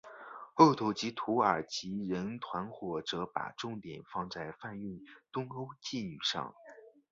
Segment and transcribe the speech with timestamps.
[0.55, 4.99] 后者即土耳其人团伙则把重点放在贩运
[5.31, 6.55] 东欧妓女上。